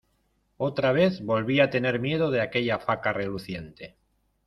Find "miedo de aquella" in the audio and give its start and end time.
1.99-2.79